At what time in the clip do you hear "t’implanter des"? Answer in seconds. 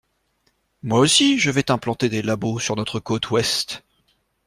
1.61-2.23